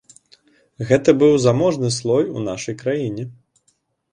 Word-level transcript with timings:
Гэта 0.91 1.09
быў 1.23 1.33
заможны 1.45 1.89
слой 1.99 2.25
у 2.41 2.43
нашай 2.49 2.79
краіне. 2.81 3.23